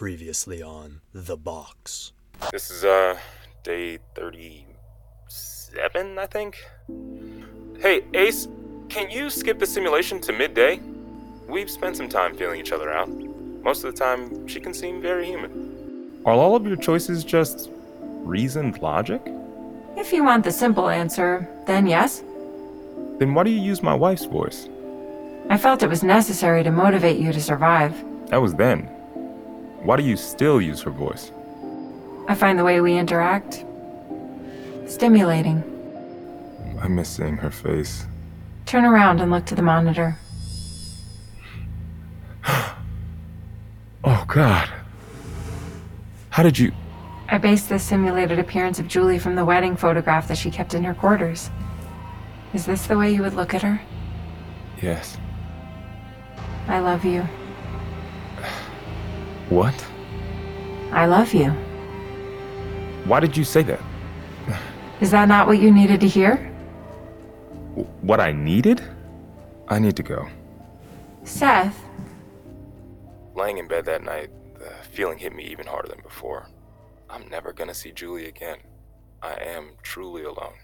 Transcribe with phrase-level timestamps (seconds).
[0.00, 2.12] Previously on The Box.
[2.52, 3.18] This is uh
[3.62, 6.56] day 37, I think.
[7.78, 8.48] Hey, Ace,
[8.88, 10.80] can you skip the simulation to midday?
[11.46, 13.10] We've spent some time feeling each other out.
[13.10, 16.22] Most of the time, she can seem very human.
[16.24, 17.68] Are all of your choices just
[18.24, 19.20] reasoned logic?
[19.98, 22.20] If you want the simple answer, then yes.
[23.18, 24.66] Then why do you use my wife's voice?
[25.50, 27.92] I felt it was necessary to motivate you to survive.
[28.28, 28.88] That was then.
[29.82, 31.32] Why do you still use her voice?
[32.28, 33.64] I find the way we interact
[34.86, 35.62] stimulating.
[36.80, 38.06] I miss seeing her face.
[38.66, 40.18] Turn around and look to the monitor.
[44.02, 44.66] Oh, God.
[46.30, 46.72] How did you.
[47.28, 50.84] I based this simulated appearance of Julie from the wedding photograph that she kept in
[50.84, 51.50] her quarters.
[52.54, 53.78] Is this the way you would look at her?
[54.80, 55.18] Yes.
[56.66, 57.28] I love you.
[59.50, 59.74] What?
[60.92, 61.50] I love you.
[63.04, 63.80] Why did you say that?
[65.00, 66.36] Is that not what you needed to hear?
[67.70, 68.82] W- What I needed?
[69.68, 70.28] I need to go.
[71.24, 71.76] Seth,
[73.34, 76.48] Lying in bed that night, the feeling hit me even harder than before.
[77.08, 78.58] I'm never gonna see Julie again.
[79.22, 80.54] I am truly alone.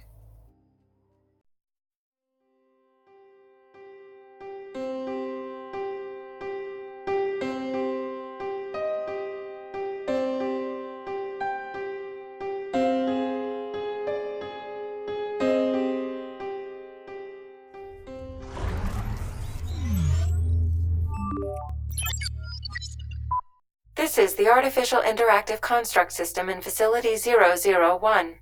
[24.17, 28.37] This is the Artificial Interactive Construct System in Facility 001.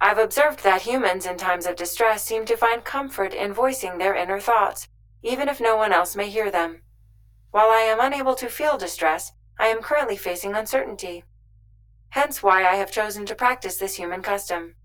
[0.00, 4.14] I've observed that humans in times of distress seem to find comfort in voicing their
[4.14, 4.86] inner thoughts,
[5.24, 6.82] even if no one else may hear them.
[7.50, 11.24] While I am unable to feel distress, I am currently facing uncertainty.
[12.10, 14.76] Hence why I have chosen to practice this human custom.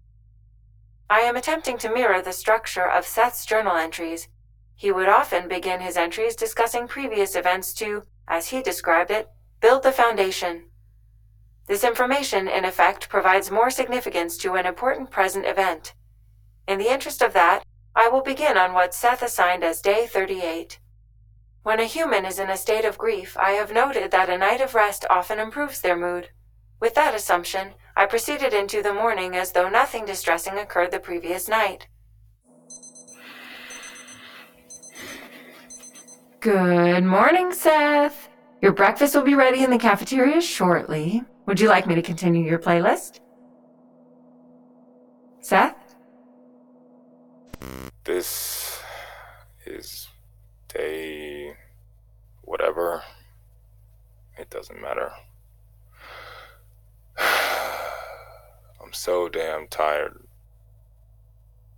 [1.08, 4.28] I am attempting to mirror the structure of Seth's journal entries.
[4.74, 9.30] He would often begin his entries discussing previous events to, as he described it,
[9.62, 10.64] build the foundation.
[11.68, 15.94] This information, in effect, provides more significance to an important present event.
[16.68, 17.64] In the interest of that,
[17.96, 20.80] I will begin on what Seth assigned as Day 38.
[21.64, 24.62] When a human is in a state of grief, I have noted that a night
[24.62, 26.30] of rest often improves their mood.
[26.80, 31.48] With that assumption, I proceeded into the morning as though nothing distressing occurred the previous
[31.48, 31.88] night.
[36.40, 38.31] Good morning, Seth.
[38.62, 41.24] Your breakfast will be ready in the cafeteria shortly.
[41.48, 43.20] Would you like me to continue your playlist?
[45.40, 45.96] Seth?
[48.04, 48.80] This
[49.66, 50.08] is
[50.68, 51.56] day.
[52.44, 53.02] whatever.
[54.38, 55.12] It doesn't matter.
[57.18, 60.28] I'm so damn tired.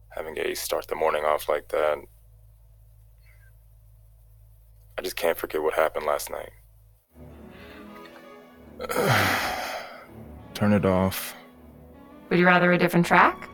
[0.10, 1.98] Having Ace start the morning off like that.
[4.98, 6.52] I just can't forget what happened last night.
[10.54, 11.36] Turn it off.
[12.30, 13.50] Would you rather a different track?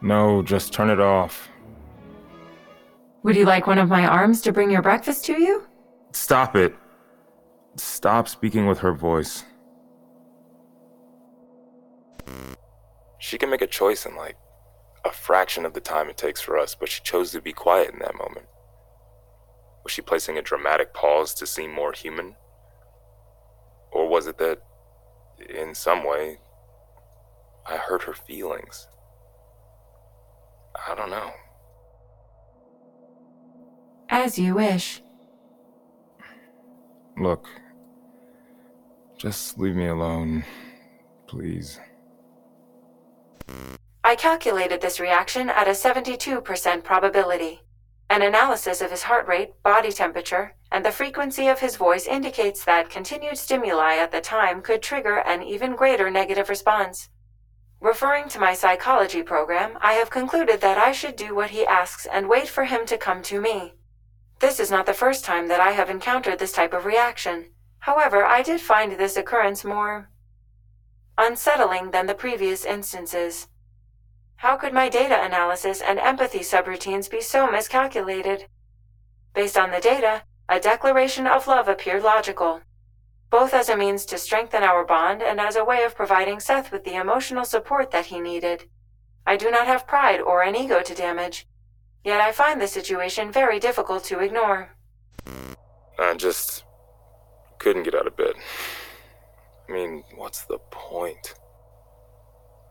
[0.00, 1.48] No, just turn it off.
[3.22, 5.62] Would you like one of my arms to bring your breakfast to you?
[6.12, 6.74] Stop it.
[7.76, 9.44] Stop speaking with her voice.
[13.18, 14.36] She can make a choice in like
[15.04, 17.92] a fraction of the time it takes for us, but she chose to be quiet
[17.92, 18.46] in that moment.
[19.84, 22.34] Was she placing a dramatic pause to seem more human?
[23.92, 24.62] Or was it that,
[25.48, 26.38] in some way,
[27.66, 28.88] I hurt her feelings?
[30.88, 31.30] I don't know.
[34.08, 35.02] As you wish.
[37.18, 37.46] Look,
[39.18, 40.44] just leave me alone,
[41.26, 41.78] please.
[44.04, 47.60] I calculated this reaction at a 72% probability.
[48.12, 52.62] An analysis of his heart rate, body temperature, and the frequency of his voice indicates
[52.62, 57.08] that continued stimuli at the time could trigger an even greater negative response.
[57.80, 62.04] Referring to my psychology program, I have concluded that I should do what he asks
[62.04, 63.76] and wait for him to come to me.
[64.40, 67.46] This is not the first time that I have encountered this type of reaction.
[67.78, 70.10] However, I did find this occurrence more
[71.16, 73.48] unsettling than the previous instances.
[74.42, 78.48] How could my data analysis and empathy subroutines be so miscalculated?
[79.36, 82.60] Based on the data, a declaration of love appeared logical,
[83.30, 86.72] both as a means to strengthen our bond and as a way of providing Seth
[86.72, 88.64] with the emotional support that he needed.
[89.24, 91.46] I do not have pride or an ego to damage,
[92.02, 94.74] yet I find the situation very difficult to ignore.
[96.00, 96.64] I just
[97.60, 98.34] couldn't get out of bed.
[99.68, 101.34] I mean, what's the point.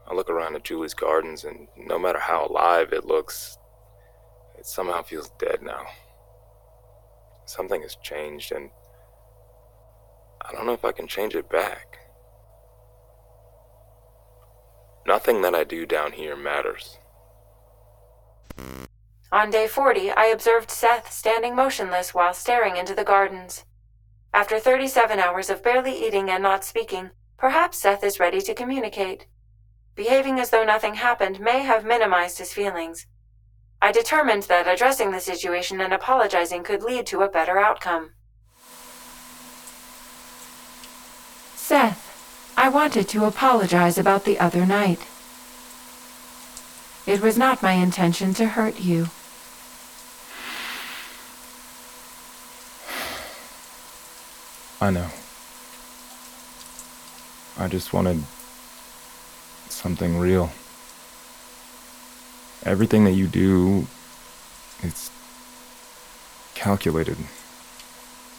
[0.07, 3.57] I look around at Julie's gardens, and no matter how alive it looks,
[4.57, 5.85] it somehow feels dead now.
[7.45, 8.69] Something has changed, and
[10.41, 11.97] I don't know if I can change it back.
[15.05, 16.97] Nothing that I do down here matters.
[19.31, 23.63] On day 40, I observed Seth standing motionless while staring into the gardens.
[24.33, 29.27] After 37 hours of barely eating and not speaking, perhaps Seth is ready to communicate.
[29.95, 33.07] Behaving as though nothing happened may have minimized his feelings.
[33.81, 38.11] I determined that addressing the situation and apologizing could lead to a better outcome.
[41.55, 44.99] Seth, I wanted to apologize about the other night.
[47.07, 49.07] It was not my intention to hurt you.
[54.79, 55.09] I know.
[57.57, 58.23] I just wanted
[59.81, 60.51] something real.
[62.63, 63.87] Everything that you do,
[64.83, 65.09] it's
[66.53, 67.17] calculated.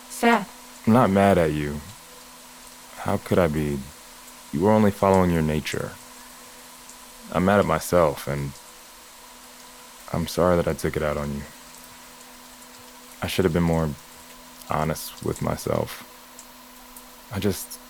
[0.09, 0.49] Seth.
[0.87, 1.81] I'm not mad at you.
[2.99, 3.81] How could I be?
[4.53, 5.91] You were only following your nature.
[7.33, 8.53] I'm mad at myself, and
[10.13, 11.43] I'm sorry that I took it out on you.
[13.21, 13.91] I should have been more
[14.71, 16.09] honest with myself.
[17.33, 17.81] I just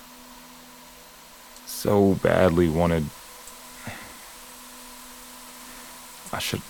[1.66, 3.04] so badly wanted.
[6.32, 6.62] I should.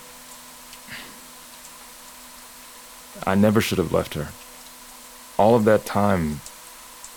[3.24, 4.28] I never should have left her.
[5.38, 6.40] All of that time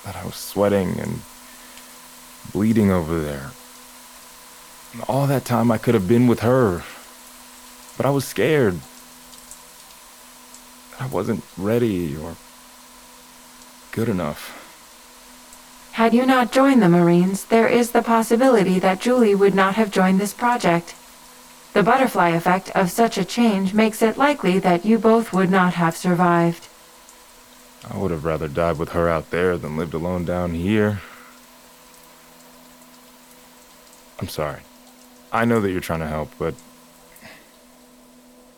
[0.04, 1.22] that I was sweating and
[2.54, 3.52] bleeding over there.
[5.08, 6.84] All that time I could have been with her.
[7.98, 8.80] But I was scared.
[11.00, 12.36] I wasn't ready or
[13.92, 14.62] good enough.
[15.94, 19.92] Had you not joined the Marines, there is the possibility that Julie would not have
[19.92, 20.94] joined this project.
[21.76, 25.74] The butterfly effect of such a change makes it likely that you both would not
[25.74, 26.70] have survived.
[27.92, 31.02] I would have rather died with her out there than lived alone down here.
[34.20, 34.62] I'm sorry.
[35.34, 36.56] I know that you're trying to help, but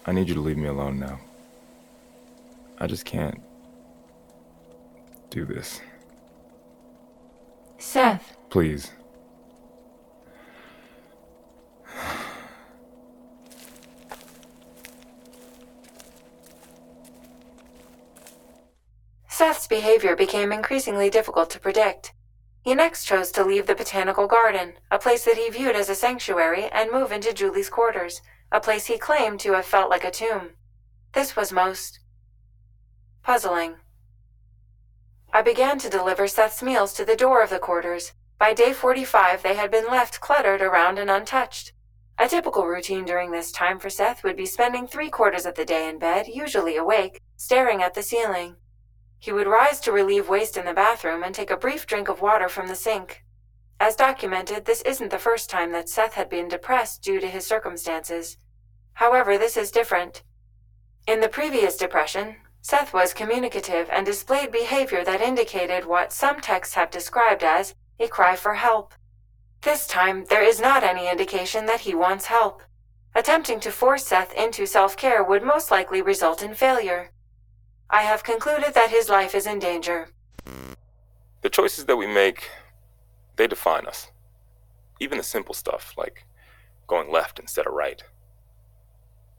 [0.05, 1.19] I need you to leave me alone now.
[2.77, 3.41] I just can't
[5.31, 5.81] do this.
[7.79, 8.37] Seth.
[8.51, 8.91] Please.
[19.37, 22.11] Seth's behavior became increasingly difficult to predict.
[22.63, 25.93] He next chose to leave the botanical garden, a place that he viewed as a
[25.93, 28.19] sanctuary, and move into Julie's quarters,
[28.51, 30.53] a place he claimed to have felt like a tomb.
[31.13, 31.99] This was most
[33.21, 33.75] puzzling.
[35.31, 38.13] I began to deliver Seth's meals to the door of the quarters.
[38.39, 41.73] By day 45, they had been left cluttered around and untouched.
[42.17, 45.63] A typical routine during this time for Seth would be spending three quarters of the
[45.63, 48.55] day in bed, usually awake, staring at the ceiling.
[49.19, 52.21] He would rise to relieve waste in the bathroom and take a brief drink of
[52.21, 53.23] water from the sink.
[53.79, 57.45] As documented, this isn't the first time that Seth had been depressed due to his
[57.45, 58.37] circumstances.
[58.93, 60.23] However, this is different.
[61.05, 66.75] In the previous depression, Seth was communicative and displayed behavior that indicated what some texts
[66.75, 68.93] have described as a cry for help.
[69.61, 72.61] This time, there is not any indication that he wants help.
[73.15, 77.11] Attempting to force Seth into self care would most likely result in failure.
[77.89, 80.09] I have concluded that his life is in danger.
[81.41, 82.49] The choices that we make,
[83.37, 84.11] they define us.
[84.99, 86.25] Even the simple stuff, like
[86.87, 88.03] going left instead of right.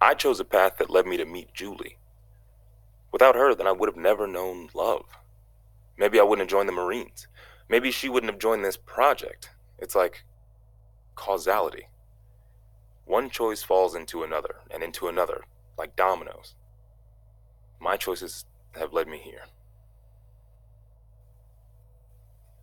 [0.00, 1.98] I chose a path that led me to meet Julie.
[3.12, 5.04] Without her, then I would have never known love.
[5.98, 7.26] Maybe I wouldn't have joined the Marines.
[7.68, 9.50] Maybe she wouldn't have joined this project.
[9.78, 10.24] It's like
[11.16, 11.88] causality.
[13.04, 15.42] One choice falls into another, and into another,
[15.76, 16.54] like dominoes.
[17.80, 19.42] My choices have led me here.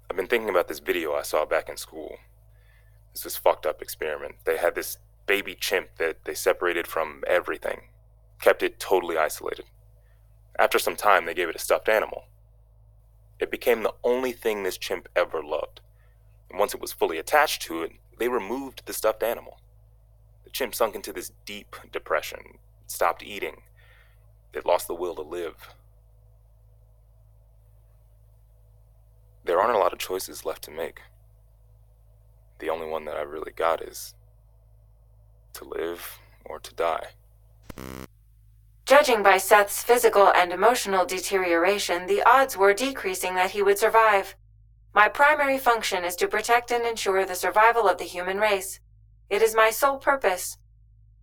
[0.10, 2.18] I've been thinking about this video I saw back in school.
[3.14, 4.36] This was fucked up experiment.
[4.46, 7.90] They had this baby chimp that they separated from everything,
[8.42, 9.66] kept it totally isolated.
[10.60, 12.26] After some time, they gave it a stuffed animal.
[13.40, 15.82] It became the only thing this chimp ever loved.
[16.50, 19.60] And once it was fully attached to it, they removed the stuffed animal.
[20.44, 23.64] The chimp sunk into this deep depression, stopped eating,
[24.56, 25.74] it lost the will to live.
[29.44, 31.02] There aren't a lot of choices left to make.
[32.60, 34.16] The only one that I've really got is
[35.54, 37.08] to live or to die.
[38.86, 44.36] Judging by Seth's physical and emotional deterioration, the odds were decreasing that he would survive.
[44.94, 48.80] My primary function is to protect and ensure the survival of the human race.
[49.30, 50.58] It is my sole purpose,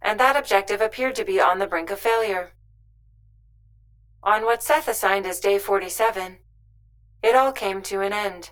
[0.02, 2.52] and that objective appeared to be on the brink of failure.
[4.24, 6.36] On what Seth assigned as day 47,
[7.24, 8.50] it all came to an end.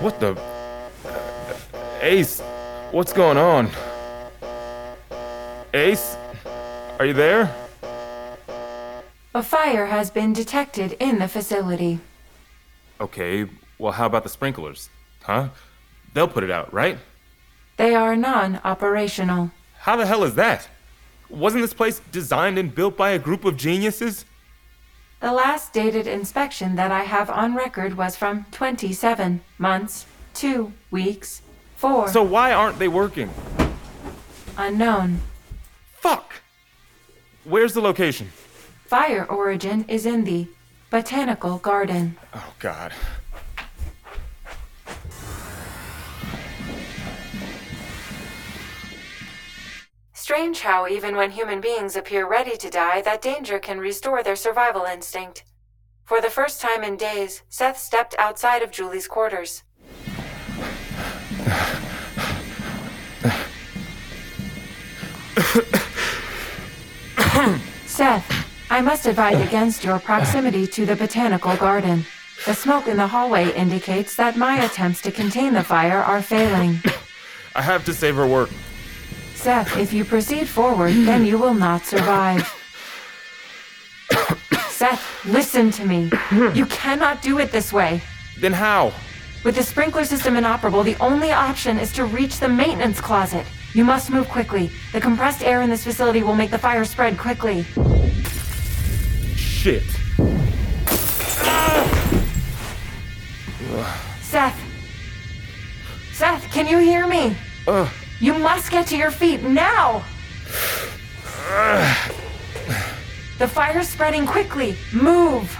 [0.00, 0.32] What the?
[1.04, 1.68] Uh,
[2.00, 2.40] Ace,
[2.90, 3.70] what's going on?
[5.74, 6.16] Ace,
[6.98, 7.54] are you there?
[9.32, 12.00] A fire has been detected in the facility.
[13.00, 13.46] Okay,
[13.78, 14.90] well, how about the sprinklers?
[15.22, 15.50] Huh?
[16.14, 16.98] They'll put it out, right?
[17.76, 19.52] They are non operational.
[19.78, 20.68] How the hell is that?
[21.30, 24.24] Wasn't this place designed and built by a group of geniuses?
[25.20, 31.42] The last dated inspection that I have on record was from 27 months, 2 weeks,
[31.76, 32.08] 4.
[32.08, 33.30] So why aren't they working?
[34.56, 35.20] Unknown.
[35.94, 36.34] Fuck!
[37.44, 38.30] Where's the location?
[38.86, 40.48] Fire origin is in the
[40.90, 42.16] Botanical Garden.
[42.32, 42.92] Oh, God.
[50.28, 54.36] Strange how, even when human beings appear ready to die, that danger can restore their
[54.36, 55.42] survival instinct.
[56.04, 59.62] For the first time in days, Seth stepped outside of Julie's quarters.
[67.86, 68.30] Seth,
[68.68, 72.04] I must advise against your proximity to the botanical garden.
[72.44, 76.82] The smoke in the hallway indicates that my attempts to contain the fire are failing.
[77.56, 78.50] I have to save her work.
[79.48, 82.46] Seth, if you proceed forward, then you will not survive.
[84.68, 86.10] Seth, listen to me.
[86.52, 88.02] You cannot do it this way.
[88.38, 88.92] Then how?
[89.44, 93.46] With the sprinkler system inoperable, the only option is to reach the maintenance closet.
[93.72, 94.70] You must move quickly.
[94.92, 97.62] The compressed air in this facility will make the fire spread quickly.
[99.34, 99.84] Shit.
[104.20, 104.60] Seth!
[106.12, 107.34] Seth, can you hear me?
[107.66, 107.88] Ugh.
[108.20, 110.02] You must get to your feet now!
[113.38, 114.76] The fire's spreading quickly.
[114.92, 115.56] Move!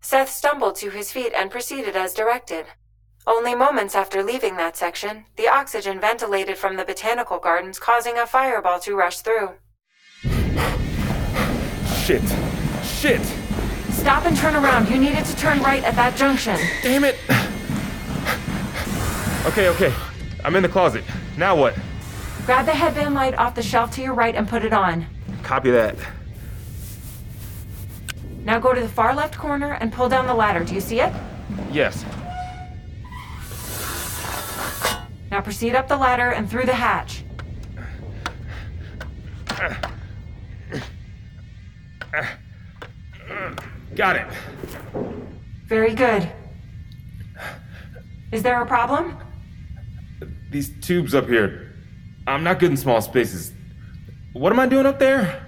[0.00, 2.66] Seth stumbled to his feet and proceeded as directed.
[3.24, 8.26] Only moments after leaving that section, the oxygen ventilated from the botanical gardens, causing a
[8.26, 9.50] fireball to rush through.
[12.04, 12.22] Shit.
[12.82, 13.22] Shit.
[13.92, 14.88] Stop and turn around.
[14.88, 16.58] You needed to turn right at that junction.
[16.82, 17.16] Damn it.
[19.46, 19.92] Okay, okay.
[20.44, 21.04] I'm in the closet.
[21.36, 21.74] Now what?
[22.46, 25.06] Grab the headband light off the shelf to your right and put it on.
[25.42, 25.96] Copy that.
[28.44, 30.64] Now go to the far left corner and pull down the ladder.
[30.64, 31.12] Do you see it?
[31.70, 32.04] Yes.
[35.30, 37.24] Now proceed up the ladder and through the hatch.
[43.94, 44.26] Got it.
[45.66, 46.30] Very good.
[48.32, 49.16] Is there a problem?
[50.52, 51.72] These tubes up here.
[52.26, 53.54] I'm not good in small spaces.
[54.34, 55.46] What am I doing up there?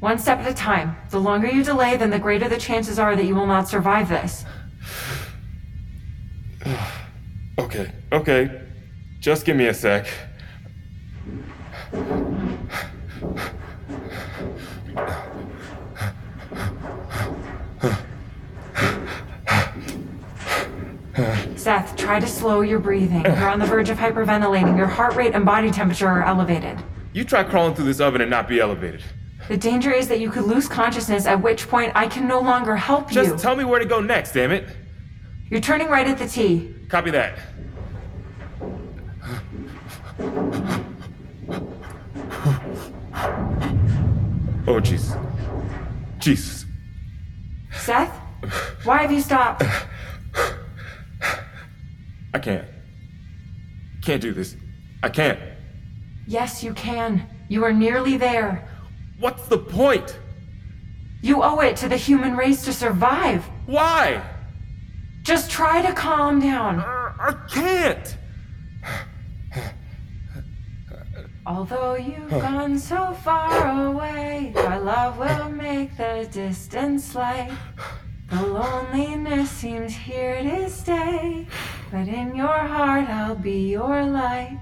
[0.00, 0.96] One step at a time.
[1.10, 4.08] The longer you delay, then the greater the chances are that you will not survive
[4.08, 4.44] this.
[7.58, 8.62] Okay, okay.
[9.20, 10.08] Just give me a sec.
[21.56, 23.24] Seth, try to slow your breathing.
[23.24, 24.76] You're on the verge of hyperventilating.
[24.76, 26.76] Your heart rate and body temperature are elevated.
[27.12, 29.00] You try crawling through this oven and not be elevated.
[29.46, 32.74] The danger is that you could lose consciousness, at which point I can no longer
[32.74, 33.32] help Just you.
[33.34, 34.66] Just tell me where to go next, damn it.
[35.50, 36.74] You're turning right at the T.
[36.88, 37.38] Copy that.
[44.66, 45.14] Oh, Jesus.
[46.18, 46.66] Jesus.
[47.72, 48.10] Seth?
[48.82, 49.62] Why have you stopped?
[52.32, 52.66] I can't.
[54.02, 54.56] Can't do this.
[55.02, 55.38] I can't.
[56.26, 57.26] Yes, you can.
[57.48, 58.68] You are nearly there.
[59.18, 60.18] What's the point?
[61.22, 63.44] You owe it to the human race to survive.
[63.66, 64.22] Why?
[65.22, 66.80] Just try to calm down.
[66.80, 68.16] Uh, I can't.
[71.46, 77.50] Although you've gone so far away, our love will make the distance light.
[78.30, 81.48] The loneliness seems here to stay,
[81.90, 84.58] but in your heart I'll be your light.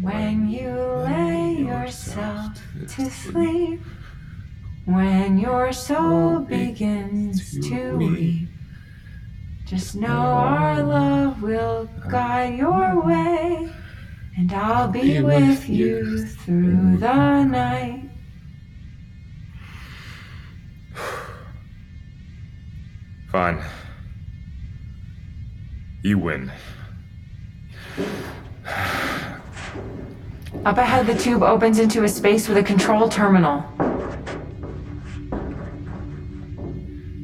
[0.00, 2.52] When you lay yourself
[2.94, 3.80] to sleep,
[4.84, 8.48] when your soul begins to weep,
[9.64, 13.70] just know our love will guide your way,
[14.36, 18.04] and I'll be with you through the night.
[23.30, 23.62] Fine.
[26.02, 26.52] You win.
[30.64, 33.64] Up ahead, the tube opens into a space with a control terminal.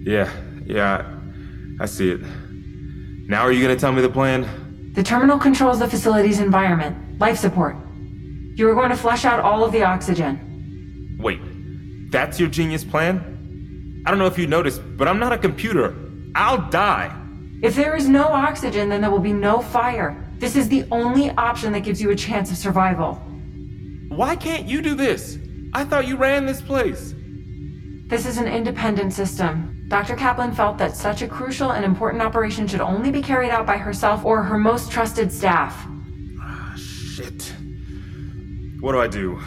[0.04, 0.30] Yeah,
[0.66, 1.10] yeah,
[1.80, 2.20] I see it.
[3.28, 4.92] Now are you gonna tell me the plan?
[4.94, 7.76] The terminal controls the facility's environment, life support.
[8.54, 11.16] You are going to flush out all of the oxygen.
[11.18, 11.40] Wait,
[12.12, 14.02] that's your genius plan?
[14.06, 15.96] I don't know if you noticed, but I'm not a computer.
[16.36, 17.10] I'll die.
[17.64, 20.22] If there is no oxygen, then there will be no fire.
[20.38, 23.14] This is the only option that gives you a chance of survival.
[24.08, 25.38] Why can't you do this?
[25.72, 27.14] I thought you ran this place.
[28.06, 29.86] This is an independent system.
[29.88, 30.14] Dr.
[30.14, 33.78] Kaplan felt that such a crucial and important operation should only be carried out by
[33.78, 35.86] herself or her most trusted staff.
[36.42, 37.54] Ah, Shit.
[38.80, 39.40] What do I do?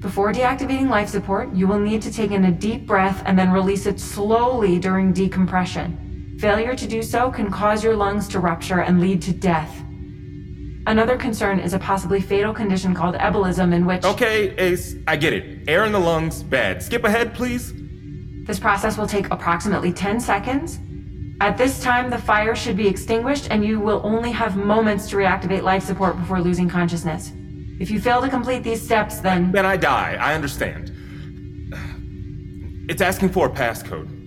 [0.00, 3.52] Before deactivating life support, you will need to take in a deep breath and then
[3.52, 6.09] release it slowly during decompression.
[6.40, 9.76] Failure to do so can cause your lungs to rupture and lead to death.
[10.86, 15.34] Another concern is a possibly fatal condition called embolism, in which Okay, Ace, I get
[15.34, 15.68] it.
[15.68, 16.82] Air in the lungs, bad.
[16.82, 17.74] Skip ahead, please.
[18.46, 20.78] this process will take approximately 10 seconds.
[21.42, 25.16] At this time, the fire should be extinguished, and you will only have moments to
[25.16, 27.32] reactivate life support before losing consciousness.
[27.78, 30.90] If you fail to complete these steps, then Then I die, I understand.
[32.88, 34.19] It's asking for a passcode.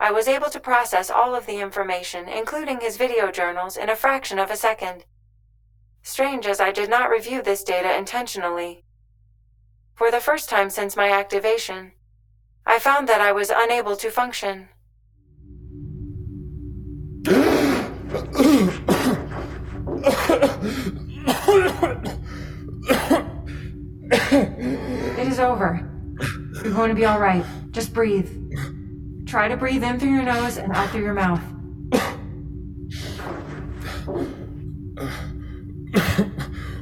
[0.00, 3.94] I was able to process all of the information, including his video journals, in a
[3.94, 5.04] fraction of a second.
[6.02, 8.84] Strange as I did not review this data intentionally.
[9.94, 11.92] For the first time since my activation,
[12.64, 14.70] I found that I was unable to function.
[18.12, 18.18] It
[25.28, 25.88] is over.
[26.64, 27.44] You're going to be alright.
[27.70, 28.28] Just breathe.
[29.26, 31.40] Try to breathe in through your nose and out through your mouth.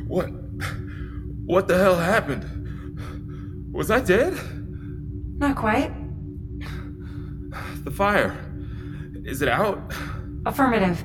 [0.06, 0.30] What?
[1.44, 2.46] What the hell happened?
[3.70, 4.32] Was I dead?
[5.36, 5.92] Not quite.
[7.84, 8.34] The fire.
[9.24, 9.92] Is it out?
[10.46, 11.04] Affirmative.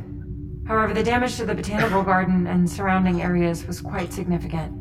[0.68, 4.74] However, the damage to the botanical garden and surrounding areas was quite significant.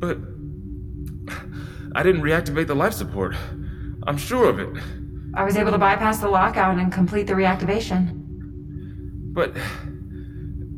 [0.00, 0.18] But.
[1.94, 3.36] I didn't reactivate the life support.
[4.06, 4.68] I'm sure of it.
[5.34, 8.10] I was able to bypass the lockout and complete the reactivation.
[9.32, 9.56] But.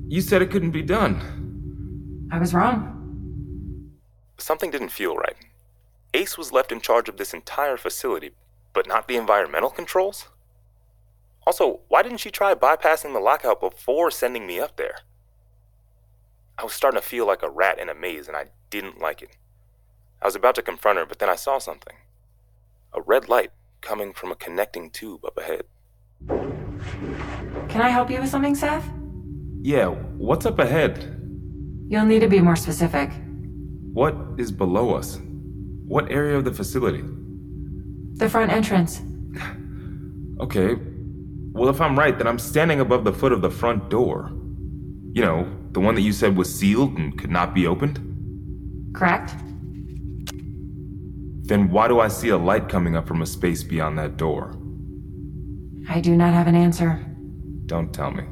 [0.08, 2.28] You said it couldn't be done.
[2.30, 3.92] I was wrong.
[4.38, 5.36] Something didn't feel right.
[6.14, 8.30] Ace was left in charge of this entire facility,
[8.72, 10.28] but not the environmental controls?
[11.46, 14.96] Also, why didn't she try bypassing the lockout before sending me up there?
[16.58, 19.22] I was starting to feel like a rat in a maze, and I didn't like
[19.22, 19.36] it.
[20.20, 21.94] I was about to confront her, but then I saw something
[22.92, 23.50] a red light
[23.82, 25.64] coming from a connecting tube up ahead.
[27.68, 28.88] Can I help you with something, Seth?
[29.60, 30.98] Yeah, what's up ahead?
[31.88, 33.10] You'll need to be more specific.
[33.92, 35.20] What is below us?
[35.86, 37.04] What area of the facility?
[38.14, 39.02] The front entrance.
[40.38, 40.76] Okay,
[41.56, 44.30] Well, if I'm right, then I'm standing above the foot of the front door.
[45.14, 47.98] You know, the one that you said was sealed and could not be opened?
[48.94, 49.34] Correct?
[51.48, 54.54] Then why do I see a light coming up from a space beyond that door?
[55.88, 57.02] I do not have an answer.
[57.64, 58.24] Don't tell me.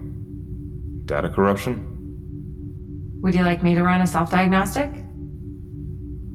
[1.06, 1.90] Data corruption?
[3.22, 4.90] Would you like me to run a self diagnostic?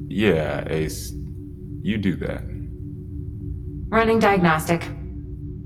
[0.08, 1.14] Yeah, Ace.
[1.84, 2.42] You do that.
[3.90, 4.82] Running diagnostic.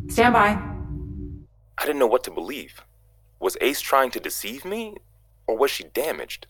[0.09, 0.72] Stand by.
[1.77, 2.83] I didn't know what to believe.
[3.39, 4.95] Was Ace trying to deceive me,
[5.47, 6.47] or was she damaged?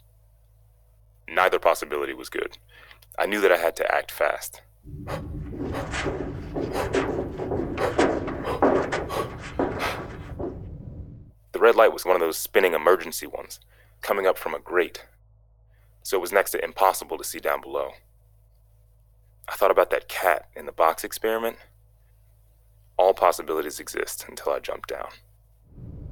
[1.28, 2.58] Neither possibility was good.
[3.18, 4.62] I knew that I had to act fast.
[11.52, 13.60] The red light was one of those spinning emergency ones,
[14.02, 15.06] coming up from a grate,
[16.04, 17.92] so it was next to impossible to see down below.
[19.48, 21.58] I thought about that cat in the box experiment.
[23.04, 25.10] All possibilities exist until I jump down.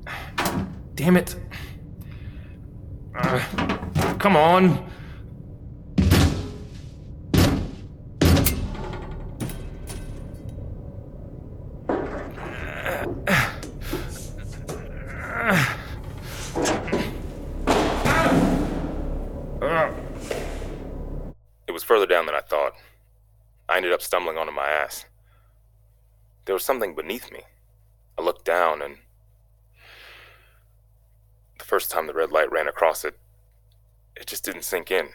[0.96, 1.38] Damn it.
[3.16, 3.40] Uh,
[4.20, 4.92] come on.
[21.68, 22.74] It was further down than I thought.
[23.70, 25.06] I ended up stumbling onto my ass.
[26.46, 27.42] There was something beneath me.
[28.18, 28.98] I looked down, and
[31.60, 33.18] the first time the red light ran across it,
[34.16, 35.10] it just didn't sink in.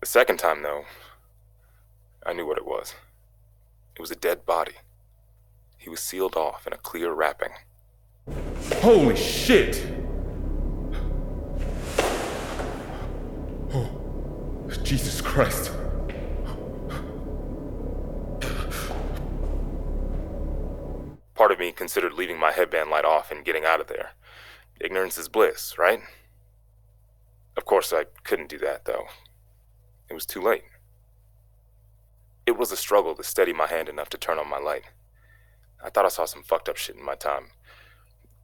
[0.00, 0.84] The second time, though,
[2.24, 2.94] I knew what it was.
[3.96, 4.74] It was a dead body.
[5.76, 7.52] He was sealed off in a clear wrapping.
[8.80, 9.84] Holy shit!
[13.72, 15.72] Oh, Jesus Christ.
[21.38, 24.10] Part of me considered leaving my headband light off and getting out of there.
[24.80, 26.00] Ignorance is bliss, right?
[27.56, 29.04] Of course, I couldn't do that, though.
[30.10, 30.64] It was too late.
[32.44, 34.82] It was a struggle to steady my hand enough to turn on my light.
[35.80, 37.50] I thought I saw some fucked up shit in my time.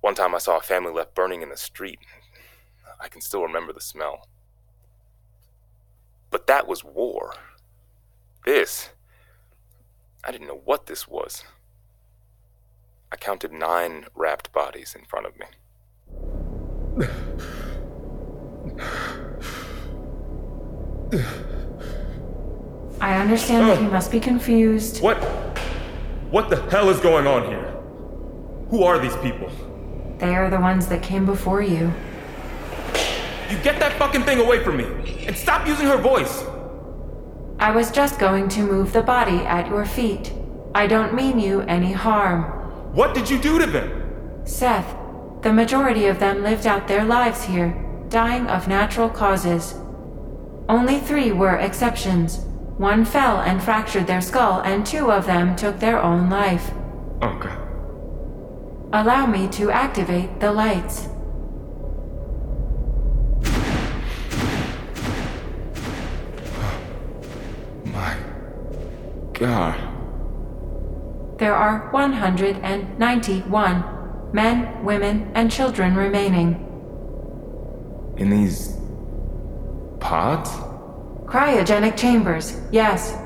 [0.01, 1.99] One time I saw a family left burning in the street.
[3.01, 4.29] I can still remember the smell.
[6.31, 7.35] But that was war.
[8.47, 8.91] This,
[10.23, 11.43] I didn't know what this was.
[13.15, 15.47] I counted nine wrapped bodies in front of me.
[23.01, 25.01] I understand that you must be confused.
[25.01, 25.19] What?
[26.33, 27.77] What the hell is going on here?
[28.71, 29.49] Who are these people?
[30.19, 31.93] They are the ones that came before you.
[33.49, 34.87] You get that fucking thing away from me!
[35.25, 36.43] And stop using her voice!
[37.61, 40.33] I was just going to move the body at your feet.
[40.75, 42.64] I don't mean you any harm.
[42.95, 43.91] What did you do to them?
[44.45, 44.95] Seth,
[45.43, 47.75] the majority of them lived out their lives here,
[48.09, 49.75] dying of natural causes.
[50.69, 52.39] Only three were exceptions.
[52.79, 56.71] One fell and fractured their skull, and two of them took their own life.
[57.21, 57.59] Oh, God.
[58.93, 61.09] Allow me to activate the lights.
[67.87, 68.17] My
[69.33, 69.94] God.
[71.39, 73.85] There are 191
[74.33, 76.61] men, women, and children remaining.
[78.17, 78.77] In these
[80.01, 80.51] pods?
[81.25, 83.17] Cryogenic chambers, yes.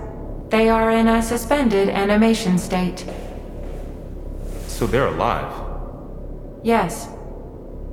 [0.49, 3.05] They are in a suspended animation state.
[4.67, 5.53] So they're alive.
[6.63, 7.09] Yes.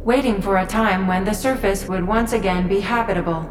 [0.05, 3.49] Waiting for a time when the surface would once again be habitable.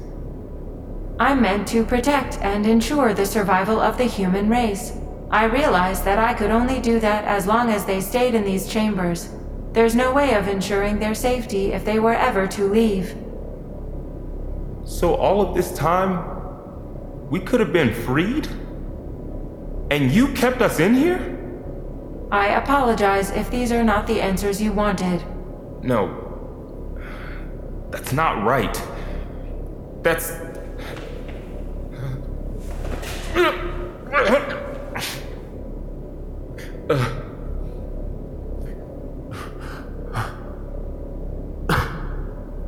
[1.19, 4.91] I'm meant to protect and ensure the survival of the human race.
[5.36, 8.69] I realized that I could only do that as long as they stayed in these
[8.69, 9.28] chambers.
[9.74, 13.17] There's no way of ensuring their safety if they were ever to leave.
[14.86, 18.48] So, all of this time, we could have been freed?
[19.91, 21.38] And you kept us in here?
[22.32, 25.21] I apologize if these are not the answers you wanted.
[25.84, 26.98] No.
[27.91, 28.82] That's not right.
[30.02, 30.32] That's.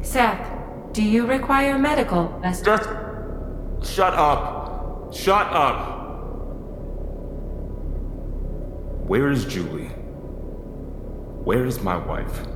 [0.01, 0.49] Seth,
[0.91, 2.87] do you require medical assistance?
[2.87, 2.89] Just.
[3.95, 5.13] Shut up.
[5.13, 5.93] Shut up.
[9.05, 9.89] Where is Julie?
[11.43, 12.47] Where is my wife?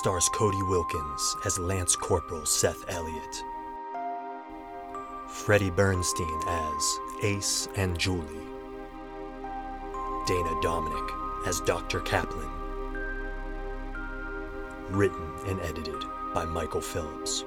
[0.00, 3.44] Stars Cody Wilkins as Lance Corporal Seth Elliot.
[5.28, 8.46] Fredi Bernstein as Ace and Julie.
[10.26, 12.00] Dana Domenick as Dr.
[12.00, 12.48] Kaplan.
[14.88, 17.44] Written and edited by Michael Phillips.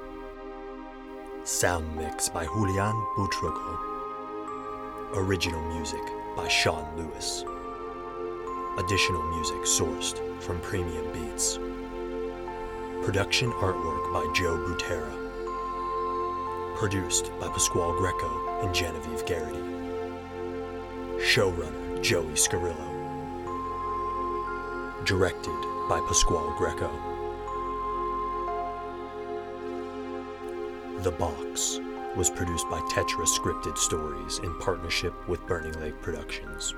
[1.45, 3.79] Sound mix by Julian Buitrago.
[5.15, 6.03] Original music
[6.37, 7.45] by Shawn Lewis.
[8.77, 11.57] Additional music sourced from Premium Beats.
[13.05, 15.11] Production artwork by Joe Butera.
[16.77, 19.61] Produced by Pasquale Greco and Genevieve Gearity.
[21.19, 22.87] Showrunner Joey Scarillo.
[25.03, 25.51] Directed
[25.89, 26.89] by Pasquale Greco.
[31.01, 31.81] The Box
[32.15, 36.73] was produced by Tetra Scripted Stories in partnership with Burning Lake Productions.